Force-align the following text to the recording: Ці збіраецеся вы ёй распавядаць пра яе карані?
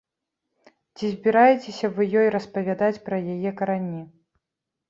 Ці 0.95 1.05
збіраецеся 1.15 1.89
вы 1.97 2.07
ёй 2.21 2.27
распавядаць 2.39 3.01
пра 3.11 3.17
яе 3.35 3.51
карані? 3.61 4.03